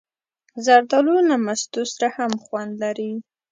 زردالو 0.65 1.15
له 1.29 1.35
مستو 1.45 1.81
سره 1.93 2.07
هم 2.17 2.31
خوند 2.43 2.71
لري. 2.83 3.11